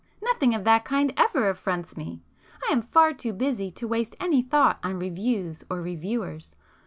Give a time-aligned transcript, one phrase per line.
[0.19, 4.79] Nothing of that kind ever affronts me,—I am far too busy to waste any thought
[4.83, 6.55] on reviews or reviewers.